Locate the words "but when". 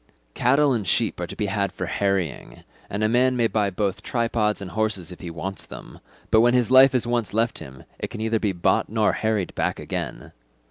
6.31-6.55